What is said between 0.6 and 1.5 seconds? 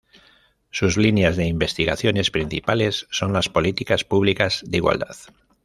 Sus líneas de